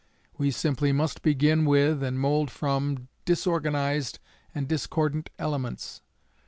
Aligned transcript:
We 0.35 0.49
simply 0.49 0.91
must 0.91 1.21
begin 1.21 1.63
with 1.63 2.01
and 2.01 2.19
mould 2.19 2.49
from 2.49 3.07
disorganized 3.25 4.17
and 4.55 4.67
discordant 4.67 5.29
elements. 5.37 6.01